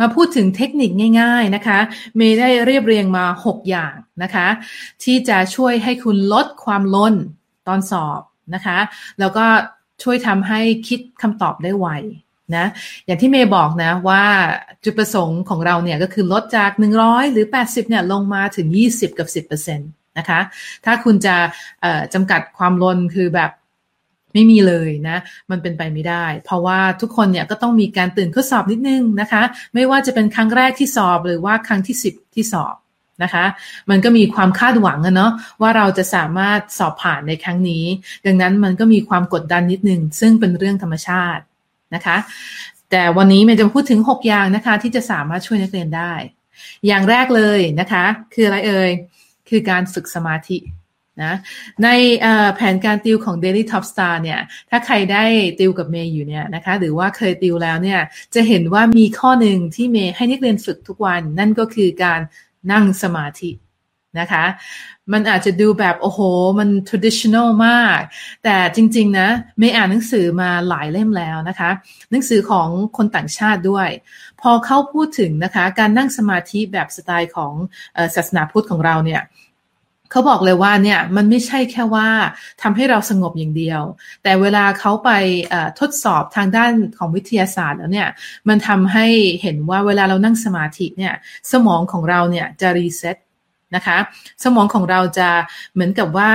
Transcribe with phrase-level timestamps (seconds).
[0.00, 1.78] มาพูดถึงเทคนิคง่าย ๆนะคะ
[2.16, 4.46] เมย์ได้เรียบเรียงมา 6 อย่างนะคะ
[5.04, 7.14] ที่จะช่วยให้คุณลดความล้น
[7.68, 8.20] ตอนสอบ
[8.54, 8.78] นะคะ
[9.20, 9.46] แล้วก็
[10.02, 11.88] ช่วยทำให้คิดคำตอบได้ไว
[12.56, 12.66] นะ
[13.06, 14.24] อย่างที่เมย์บอกนะว่า
[14.84, 16.70] จุดประสงค์ของเราเนี่ยก็คือลดจาก
[17.02, 20.40] 100 หรือ 80เนี่ยลงมาถึง 20 กับ 10%นะคะ
[20.84, 21.36] ถ้าคุณจะ
[22.14, 23.50] จำกัดความลนคือแบบ
[24.32, 25.18] ไม่มีเลยนะ
[25.50, 29.42] มันเป็นไปไม่ได้ เพราะว่าทุกคนเนี่ยก็ต้องมีการตื่นทดสอบนิดนึงนะคะ
[29.74, 32.74] ไม่ว่าจะเป็นครั้งแรกที่สอบหรือว่าครั้งที่ 10 ที่สอบ
[33.22, 33.44] นะคะ
[33.90, 37.84] มันก็มีความคาดหวังอะเนาะว่าเราจะสามารถสอบผ่านในครั้งนี้
[38.26, 41.42] ดังนั้นมันก็มีความกดดันนิดนึง ซึ่งเป็นเรื่องธรรมชาติ
[41.94, 42.16] นะคะ
[42.90, 46.12] แต่วันนี้เมย์จะพูดถึง 6 อย่างนะคะ ที่จะสามารถช่วยนักเรียนได้
[46.86, 48.04] อย่างแรกเลยนะคะ
[48.34, 48.90] คืออะไรเอ่ย
[49.48, 50.58] คือการฝึกสมาธิ
[51.22, 51.34] นะ
[51.84, 51.88] ใน
[52.54, 54.40] แผนการติวของ Daily Top Star เนี่ย
[54.70, 55.24] ถ้าใครได้
[55.58, 58.00] ติวกับเมย์อยู่เนี่ยนะคะหรือว่าเคยติวแล้วเนี่ย
[58.34, 62.20] จะเห็นว่ามีข้อหนึ่งที่เมย์ให้นักเรียนฝึกทุกวัน นั่นก็คือการ
[62.72, 63.50] นั่งสมาธิ
[64.20, 64.44] นะคะ
[65.12, 66.20] มันอาจจะดูแบบโอ้โห
[66.58, 68.00] มัน traditional มาก
[68.44, 71.70] แต่จริง ๆ นะเมย์อ่านหนังสือมาหลายเล่มแล้วนะคะ
[72.10, 73.88] หนังสือของคนต่างชาติด้วย
[74.40, 77.52] พอเขาพูดถึงนะคะ การนั่งสมาธิแบบสไตล์ของ
[78.14, 79.22] ศาสนาพุทธของเราเนี่ย
[80.12, 82.08] เขาบอกเลยว่าเนี่ยมันไม่ใช่แค่ว่า
[82.62, 83.82] ทำให้เราสงบอย่างเดียว
[84.22, 85.10] แต่เวลาเขาไป
[85.80, 88.08] ทดสอบทางด้านของวิทยาศาสตร์แล้วเนี่ย
[88.48, 89.06] มันทำให้
[89.42, 91.14] เห็นว่าเวลาเรานั่งสมาธิเนี่ย
[91.52, 93.16] สมองของเราเนี่ยจะรีเซ็ต
[93.74, 93.98] นะคะ
[94.44, 95.28] สมองของเราจะ
[95.72, 96.32] เหมือนกับว่า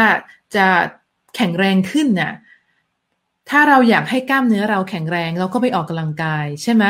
[0.56, 0.68] จะ
[1.36, 2.34] แข็งแรงขึ้นน่ะ
[3.50, 6.84] ถ้าเราอยากให้กล้ามเนื้อเราแข็งแรงเราก็ไปออกกำลังกายใช่ไหม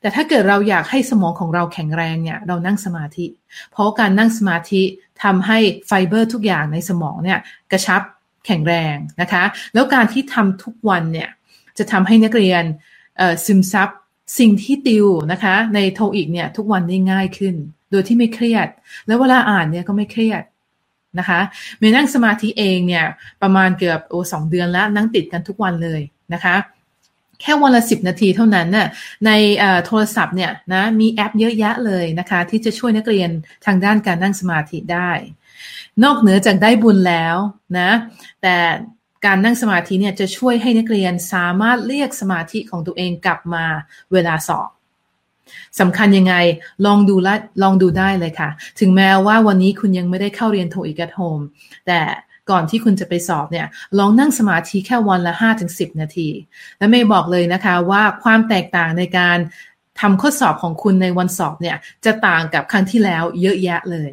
[0.00, 3.26] แต่ถ้าเกิดเราอยากให้สมองของเราแข็งแรงเนี่ยเรานั่งสมาธิ
[3.72, 4.82] เพราะการนั่งสมาธิ
[5.22, 7.38] ทำให้ไฟเบอร์ทุกอย่างในสมองเนี่ย
[7.72, 8.02] กระชับ
[8.46, 9.44] แข็งแรงนะคะ
[9.74, 11.28] แล้วการที่ทำทุกวันเนี่ย
[11.78, 12.64] จะทำให้นักเรียน
[13.44, 13.88] ซึมซับ
[14.38, 17.54] สิ่งที่ติวนะคะ ใน TOEIC เนี่ยทุกวันได้ง่ายขึ้น
[17.90, 18.68] โดยที่ไม่เครียด
[19.06, 20.42] แล้วเวลาอ่านเนี่ยก็ไม่เครียด
[21.18, 21.40] นะคะ
[21.78, 23.04] เมนั่งสมาธิเองเนี่ย
[23.42, 26.00] ประมาณเกือบโอ้สองเดือนแล้วนั่งติดกันทุกวันเลย
[26.34, 26.56] นะคะ
[27.40, 28.88] แค่วันละสิบนาทีเท่านั้นน่ะ
[29.26, 29.30] ใน
[29.86, 33.30] โทรศัพท์เนี่ยนะมีแอปเยอะแยะเลยนะคะ ที่จะช่วยนักเรียน
[33.66, 35.10] ทางด้านการนั่งสมาธิได้
[36.04, 37.36] นอกเหนือจากได้บุญแล้ว
[37.78, 37.90] นะ
[38.42, 38.56] แต่
[39.26, 43.64] การนั่งสมาธิเนี่ยจะช่วยให้นักเรียนสามารถเรียกสมาธิของตัวเองกลับมา
[44.12, 44.68] เวลาสอบ
[45.80, 46.34] สำคัญยังไง
[46.86, 51.42] ลองดูละลองดูได้เลยค่ะ ถึงแม้ว่าวันนี้คุณยังไม่ได้เข้าเรียนโทอีก at home
[51.86, 52.00] แต่
[52.50, 53.66] ก่อนที่คุณจะไปสอบเนี่ย
[53.98, 55.34] ลองนั่งสมาธิแค่วันละ
[55.66, 56.28] 5-10นาที
[56.78, 59.38] และไม่บอกเลยนะคะว่าความแตกต่างในการ
[60.00, 64.12] ทำข้อสอบของคุณในวันสอบเนี่ย จะต่างกับครั้งที่แล้วเยอะแยะเลย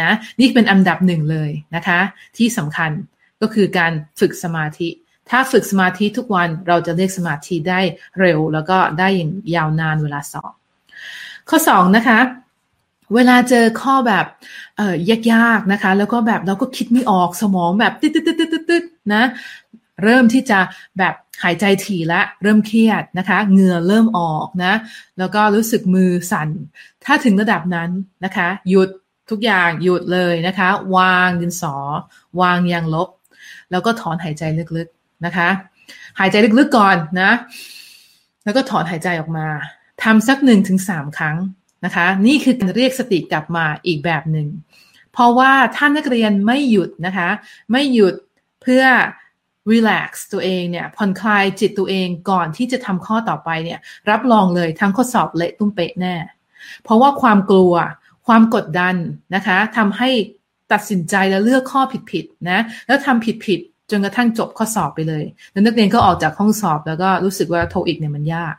[0.00, 0.10] นะ
[0.40, 2.00] นี่เป็นอันดับหนึ่งเลยนะคะ
[2.36, 2.90] ที่สำคัญ
[3.40, 4.88] ก็คือการฝึกสมาธิ
[5.30, 7.80] ถ้าฝึกสมาธิทุกวันเราจะเรียกสมาธิได้
[8.20, 10.52] เร็ว แล้วก็ได้อย่างยาวนานเวลาสอบ
[11.48, 12.20] ข้อ2นะคะ
[13.14, 14.26] เวลาเจอข้อแบบ
[14.76, 19.24] เอ่อยากๆนะคะ แล้วก็แบบเราก็คิดไม่ออกสมองแบบตึ๊ดตึ๊ดตึ๊ดตึ๊ดนะ
[20.02, 20.58] เริ่มที่จะ
[20.98, 24.72] แบบหายใจถี่ละเริ่มเครียดนะคะเหงื่อเริ่มออกนะ
[25.18, 26.48] แล้วก็รู้สึกมือสั่น
[27.04, 27.90] ถ้าถึงระดับนั้น
[28.24, 28.88] นะคะ หยุด
[29.30, 31.76] ทุกอย่างหยุดเลยนะคะ วางดินสอ
[32.40, 33.08] วางยางลบ
[33.70, 34.42] แล้วก็ถอนหายใจ
[34.76, 35.48] ลึกๆ นะคะ
[36.18, 37.30] หายใจลึกๆก่อนนะ
[38.44, 39.48] แล้วก็ถอนหายใจออกมา
[40.02, 41.36] ทำสักหนึ่งถึงสามครั้ง
[41.84, 44.48] นะคะ นี่คือการเรียกสติกลับมาอีกแบบหนึ่ง
[45.12, 47.28] เพราะว่าถ้านักเรียนไม่หยุดนะคะ
[47.72, 48.14] ไม่หยุด
[48.62, 48.84] เพื่อ
[49.72, 53.78] relax ตัวเองเนี่ยผ่อนคลายจิตตัวเองก่อนที่จะทำข้อต่อไปเนี่ย
[54.10, 56.14] รับรองเลยทั้งข้อสอบเละตุ้มเป๊ะแน่
[56.82, 57.74] เพราะว่าความกลัว
[58.26, 58.94] ความกดดัน
[59.34, 60.10] นะคะทำให้
[60.72, 61.82] ตัดสินใจแล้วเลือกข้อ
[62.12, 68.54] ผิดๆนะ แล้วทำผิดๆ จนกระทั่งจบข้อสอบไปเลย แล้วนักเรียนก็ออกจากห้องสอบแล้วก็รู้สึกว่าโทอีกเนี่ยมันยาก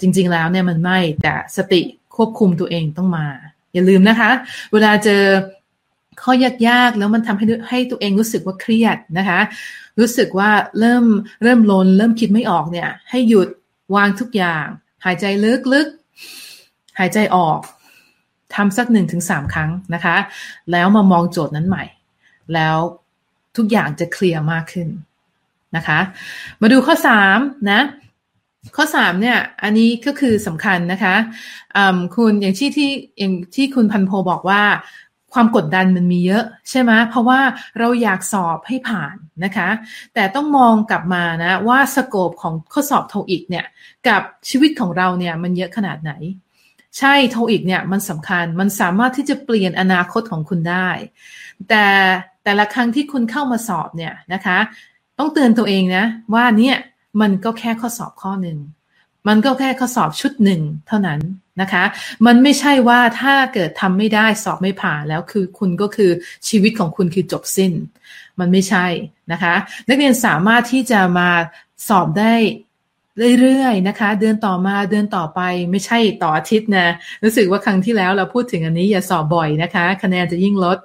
[0.00, 1.82] จริง ๆ แล้วเนี่ยมันไม่แต่สติ
[2.16, 3.26] ควบคุมตัวเองต้องมา
[3.74, 4.30] อย่าลืมนะคะ
[4.72, 5.22] เวลาเจอ
[6.22, 6.32] ข้อ
[6.68, 9.40] ยากๆ แล้วมันทำให้ให้ตัวเองรู้สึกว่าเครียดนะคะ
[9.98, 11.04] รู้สึกว่าเริ่ม
[11.42, 13.48] เริ่มลน เริ่มคิดไม่ออกเนี่ย ให้หยุด
[13.94, 14.66] วางทุกอย่าง
[15.04, 15.24] หายใจ
[15.74, 17.60] ลึกๆ หายใจออก
[18.54, 20.16] ทำสักหนึ่งถึงสามครั้งนะคะ
[20.72, 21.84] แล้วมามองโจทย์นั้นใหม่
[22.54, 22.76] แล้ว
[23.56, 24.88] ทุกอย่างจะเคลียร์มากขึ้น
[25.76, 26.00] นะคะ
[26.60, 27.38] มาดูข้อสาม
[27.70, 27.80] นะ
[28.76, 31.14] ข้อสามเนี่ยอันนี้ก็คือสำคัญนะคะ
[32.16, 34.62] คุณอย่างที่ที่อย่างที่คุณพันโพบอกว่า
[35.32, 37.40] ความกดดันมันมีเยอะใช่ไหมเพราะว่า
[37.78, 39.14] เราอยากสอบให้ผ่าน
[39.44, 39.68] นะคะ
[40.14, 43.66] แต่ต้องมองกลับมานะว่าสโกปของข้อสอบโทอีกเนี่ย
[44.08, 46.12] กับชีวิตของเราเนี่ยมันเยอะขนาดไหน
[46.98, 50.88] ใช่โทอีกเนี่ยมันสำคัญมันสามารถที่จะเปลี่ยนอนาคตของคุณได้
[51.68, 51.86] แต่
[52.44, 54.58] แต่ละครั้งที่คุณเข้ามาสอบเนี่ยนะคะ
[55.18, 56.04] ต้องเตือนตัวเองนะ
[56.34, 56.76] ว่าเนี่ย
[57.20, 58.58] มันก็แค่ข้อสอบข้อหนึ่ง
[59.28, 61.20] มันก็แค่ข้อสอบชุดหนึ่งเท่านั้น
[61.60, 61.84] นะคะ
[62.26, 66.10] มันไม่ใช่ว่าถ้าเกิดทำไม่ได้สอบไม่ผ่านแล้วคือคุณก็คือ
[66.48, 67.72] ชีวิตของคุณคือจบสิ้น
[68.40, 68.86] มันไม่ใช่
[69.32, 69.54] นะคะ
[69.88, 71.30] นักเรียนสามารถที่จะมา
[71.88, 72.34] สอบได้
[73.40, 75.40] เรื่อยๆนะคะ เดือนต่อมาเดือนต่อไป
[75.70, 76.88] ไม่ใช่ต่ออาทิตย์นะ
[77.24, 80.78] รู้สึกว่าครั้งที่แล้วเราพูดถึงอันนี้อย่าสอบบ่อยนะคะ คะแนนจะยิ่งลด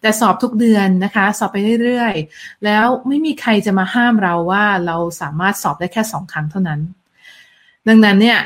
[0.00, 6.80] แต่สอบทุกเดือนนะคะ สอบไปเรื่อยๆ แล้วไม่มีใครจะมาห้ามเราว่าเราสามารถสอบได้แค่สองครั้งเท่านั้น
[7.88, 8.38] ดังนั้นเนี่ย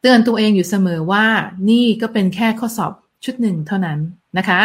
[0.00, 1.26] เตือนตัวเองอยู่เสมอว่า
[1.70, 2.92] นี่ก็เป็นแค่ข้อสอบ
[3.24, 3.98] ชุดหนึ่งเท่านั้น
[4.38, 4.60] นะคะ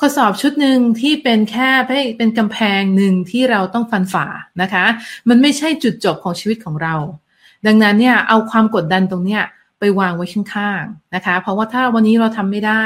[0.00, 1.70] ข้อสอบชุดหนึ่งที่เป็นแค่
[2.18, 4.26] เป็นกำแพงหนึ่งที่เราต้องฟันฝ่า
[4.62, 4.84] นะคะ
[5.28, 6.94] มันไม่ใช่จุดจบของชีวิตของเรา
[7.66, 9.44] ดังนั้นเนี่ยเอาความกดดันตรงเนี้ย
[9.78, 12.84] ไปวางไว้ข้างๆนะคะ เพราะว่าถ้าวันนี้เราทำไม่ได้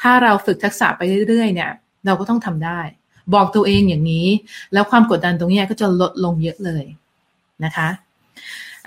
[0.00, 1.70] ถ้าเราฝึกทักษะไปเรื่อยๆเนี่ย
[2.08, 2.80] เราก็ต้องทำได้
[3.34, 4.26] บอกตัวเองอย่างนี้
[4.72, 6.84] แล้วความกดดันตรงนี้ก็จะลดลงเยอะเลย
[7.64, 7.88] นะคะ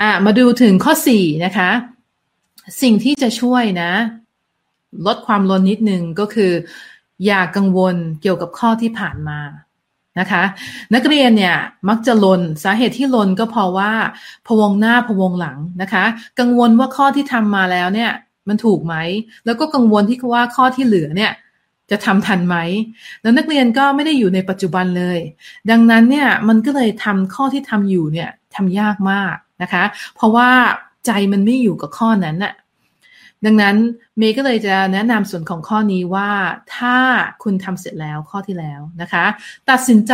[0.02, 1.70] อ่ามาดูถึงข้อ4นะคะ
[2.82, 3.92] สิ่งที่จะช่วยนะ
[5.08, 6.52] ลดความลนนิดนึงก็คือ
[7.26, 9.40] อย่ากังวลเกี่ยวกับข้อที่ผ่านมา
[10.20, 10.44] นะคะ
[10.96, 11.56] นักเรียนเนี่ย
[11.90, 13.92] มักจะลนสาเหตุที่ลนก็เพราะว่า
[14.48, 16.04] พวงหน้าพวงหลังนะคะ
[16.40, 18.12] กังวลว่าข้อที่ทำมาแล้วเนี่ย
[18.48, 18.96] มันถูกไหม
[19.46, 21.32] แล้วก็กังวลที่ว่าข้อที่เหลือเนี่ย
[21.92, 22.58] จะทำทันไหม
[23.22, 25.20] แล้วนักเรียนก็ไม่ได้อยู่ในปัจจุบันเลย
[25.72, 29.84] ดังนั้นเนี่ยมันก็เลยทำข้อที่ทำอยู่เนี่ยทำยากมากนะคะ
[30.16, 30.50] เพราะว่า
[31.06, 32.54] ใจมันไม่อยู่กับข้อนั้นน่ะ
[33.46, 33.76] ดังนั้น
[34.18, 36.30] เมย์ก็เลยจะแนะนำส่วนของข้อนี้ว่า
[36.78, 36.98] ถ้า
[37.44, 39.26] คุณทำเสร็จแล้วข้อที่แล้วนะคะ
[39.70, 40.14] ตัดสินใจ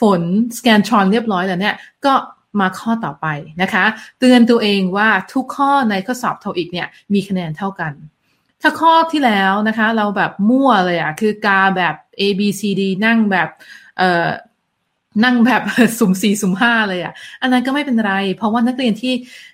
[0.00, 0.22] ฝน
[0.58, 2.14] สแกนทรอนเรียบร้อยแล้วเนี่ยก็
[2.60, 3.26] มาข้อต่อไป
[3.62, 3.84] นะคะ
[4.18, 7.92] เตือนตัวเองว่าทุกข้อในข้อสอบโทอีกเนี่ยมีคะแนนเท่ากัน
[8.62, 13.48] ถ้าข้อที่แล้วนะคะ เราแบบมั่วเลยอะคือกาแบบ A B C D นั่งแบบ
[13.98, 14.26] เอ่อ
[15.24, 15.62] นั่งแบบ
[15.98, 19.12] สุ่มสี่สุ่มห้าเลยอะ่ะ อันนั้นก็ไม่เป็นไร เพราะว่านักเรียนที่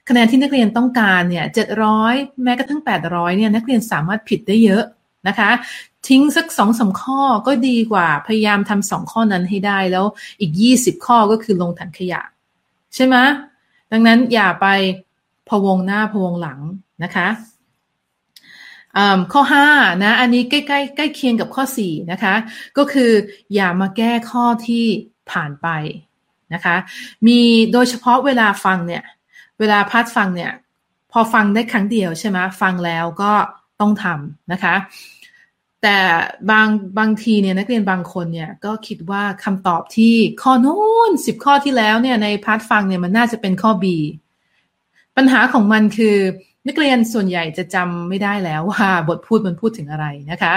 [0.08, 2.14] คะแนนที่นักเรียนต้องการเนี่ยเจ็ดร้อย
[2.44, 4.84] แม้กระทั่งแปดร้อยเนี่ยนักเรียนสามารถผิดได้เยอะ
[5.28, 5.50] นะคะ
[6.08, 10.04] ทิ้งสักสองสาข้อก็ดีกว่าพยายามทำสองข้อนั้นให้ได้แล้ว
[10.40, 12.20] อีกยี่สิบข้อก็คือลงถังขยะ
[12.94, 13.16] ใช่ไหม
[13.92, 14.66] ดังนั้นอย่าไป
[15.48, 16.60] พวงหน้าพวงหลัง
[17.04, 17.26] นะคะ
[19.32, 19.42] ข้อ
[19.72, 22.34] 5นะอันนี้ใกล้ๆใกล้เคียงกับข้อ4นะคะ
[22.78, 23.10] ก็คือ
[23.54, 24.84] อย่ามาแก้ข้อที่
[25.30, 25.68] ผ่านไป
[26.54, 26.76] นะคะ
[27.26, 27.40] มี
[27.72, 29.02] โดยเฉพาะเวลาฟังเนี่ย
[29.58, 30.52] เวลาพัดฟังเนี่ย
[31.12, 33.32] พอฟังได้ครั้งเดียวใช่ไหมฟังแล้วก็
[33.80, 34.74] ต้องทำนะคะ
[35.82, 35.98] แต่
[36.50, 36.68] บาง
[36.98, 43.84] บางทีเนี่ยนักเรียนบางคนเนี่ยก็คิดว่าคำตอบที่ข้อนู้นสิบข้อที่แล้วเนี่ยในพาร์ทฟังเนี่ยมันน่าจะเป็นข้อ B
[45.16, 46.16] ปัญหาของมันคือ
[46.68, 50.54] นักเรียนส่วนใหญ่จะจำไม่ได้แล้วว่าบทพูดมันพูดถึงอะไรนะคะ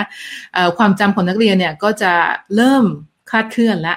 [0.77, 2.13] ความจำของนักเรียนเนี่ยก็จะ
[2.55, 2.85] เริ่ม
[3.29, 3.95] คลาดเคลื่อนละ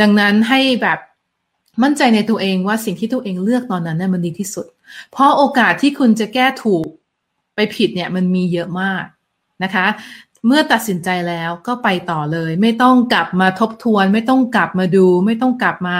[0.00, 0.98] ดังนั้นให้แบบ
[1.82, 4.66] มั่นใจในตัวเองว่าสิ่งที่ตัวเองเลือกตอนนั้นน่ยมันดีที่สุด
[5.10, 6.86] เพราะโอกาสที่คุณจะแก้ถูก
[7.54, 9.04] ไปผิดเนี่ยมันมีเยอะมาก
[9.64, 9.86] นะคะ
[10.46, 15.96] เมื่อตัดสินใจแล้วก็ไปต่อเลย ไม่ต้องกลับมาทบทวน ไม่ต้องกลับมาดู ไม่ต้องกลับมา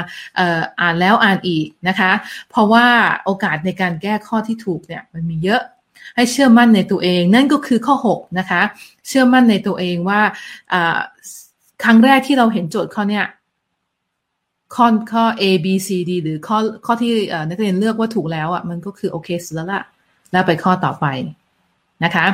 [0.80, 2.12] อ่านแล้วอ่านอีกนะคะ
[2.50, 2.86] เพราะว่า
[3.24, 5.62] โอกาสในการแก้ข้อที่ถูกเนี่ยมันมีเยอะ
[6.16, 8.62] ให้เชื่อมั่นในตัวเอง นั่นก็คือข้อ 6 นะคะ
[9.06, 10.20] เชื่อมั่นในตัวเองว่า
[11.84, 13.26] ครั้งแรกที่เราเห็นโจทย์ข้อเนี้ย
[14.74, 17.12] ข้อข้อ A B C D หรือข้อข้อที่
[17.50, 19.82] นักเรียนเลือกว่าถูกแล้วอะมันก็คือโอเคสุดแล้วละ
[20.32, 21.06] แล้วไปข้อต่อไป
[22.04, 22.26] นะคะ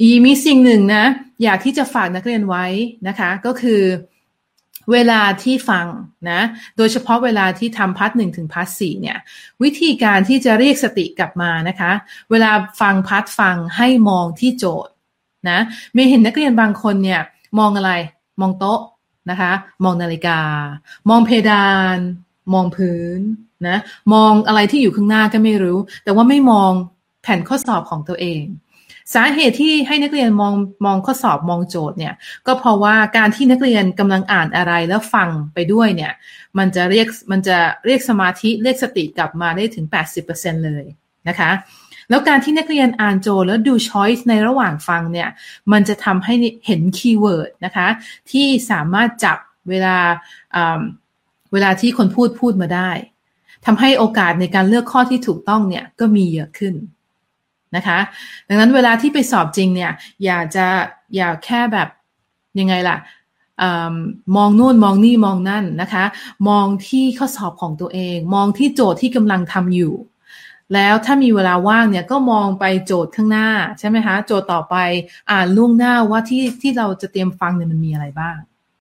[0.00, 1.04] อีมีสิ่งหนึ่งนะ
[1.42, 2.66] อยากที่จะฝากนักเรียนไว้
[3.08, 3.82] นะคะ ก็คือ
[4.92, 5.86] เวลาที่ฟัง
[6.30, 6.40] นะ
[6.76, 9.18] โดยเฉพาะเวลาที่ทำพัทหนึ่งถึงพัทสี่เนี่ย
[9.62, 11.92] วิธีการที่จะเรียกสติกลับมานะคะ
[12.30, 14.92] เวลาฟังพัทฟังให้มองที่โจทย์
[15.50, 15.58] นะ
[15.96, 17.20] ม่เห็นนักเรียนบางคนเนี่ย
[17.58, 17.92] มองอะไร
[18.40, 18.80] มองโต๊ะ
[19.30, 19.52] นะคะ
[19.84, 20.40] มองนาฬิกา
[21.10, 21.98] มองเพดาน
[22.54, 23.20] มองพื้น
[23.68, 23.76] นะ
[24.12, 26.72] มองอะไรที่อยู่ข้างหน้าก็ไม่รู้ แต่ว่าไม่มอง
[27.22, 28.42] แผ่นข้อสอบของตัวเอง
[29.14, 30.54] สาเหตุที่ให้นักเรียนมอง
[30.86, 32.14] มองข้อสอบมองโจทย์เนี่ย
[32.46, 36.12] ก็เพราะว่าการที่นักเรียนกำลังอ่านอะไรแล้วฟังไปด้วยเนี่ย
[36.58, 39.86] มันจะเรียกมันจะเรียกสมาธิเรียกสติกลับมาได้ถึง
[40.24, 40.84] 80%เลย
[41.28, 41.50] นะคะ
[42.08, 45.28] แล้วการที่นักเรียนอ่านโจทย์แล้วดู choice ในระหว่างฟังเนี่ย
[45.72, 46.34] มันจะทำให้
[46.66, 47.88] เห็น keyword นะคะ
[48.30, 49.96] ที่สามารถจับเวลา
[51.52, 52.90] เวลาที่คนพูดพูดมาได้
[53.66, 56.74] ทำให้โอกาสในการเลือกข้อที่ถูกต้องเนี่ยก็มีเยอะขึ้น
[57.76, 57.98] นะคะ
[58.48, 59.92] ดังนั้นเวลาที่ไปสอบจริงเนี่ย
[60.24, 60.66] อย่าจะ
[61.16, 61.88] อย่าแค่แบบ
[62.60, 62.96] ยังไงล่ะ
[63.62, 63.64] อ
[64.36, 66.04] มองนู่นมองนี่มองนั่นนะคะ
[66.48, 69.94] มองที่ข้อสอบของตัวเอง มองที่โจทย์ที่กำลังทำอยู่
[70.74, 73.48] แล้วถ้ามีเวลาว่างเนี่ยก็มองไปโจทย์ข้างหน้า
[73.78, 74.76] ใช่ไหมคะโจทย์ต่อไป
[75.30, 78.36] อ่านล่วงหน้าว่าที่ที่เราจะเตรียมฟังเนี่ยมันมีอะไรบ้าง